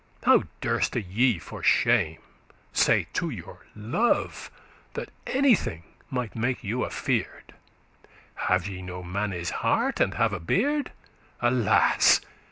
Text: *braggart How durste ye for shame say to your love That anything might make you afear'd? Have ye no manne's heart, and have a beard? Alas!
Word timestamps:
*braggart 0.21 0.25
How 0.25 0.43
durste 0.61 0.95
ye 1.07 1.37
for 1.37 1.61
shame 1.61 2.21
say 2.73 3.05
to 3.13 3.29
your 3.29 3.67
love 3.75 4.49
That 4.95 5.11
anything 5.27 5.83
might 6.09 6.35
make 6.35 6.63
you 6.63 6.83
afear'd? 6.83 7.53
Have 8.49 8.67
ye 8.67 8.81
no 8.81 9.03
manne's 9.03 9.51
heart, 9.61 9.99
and 9.99 10.15
have 10.15 10.33
a 10.33 10.39
beard? 10.39 10.91
Alas! 11.39 12.19